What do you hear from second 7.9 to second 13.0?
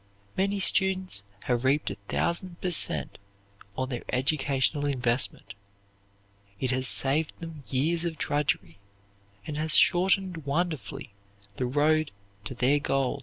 of drudgery and has shortened wonderfully the road to their